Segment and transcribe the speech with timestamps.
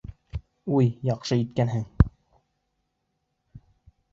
[0.77, 1.85] Уй, яҡшы иткәнһең!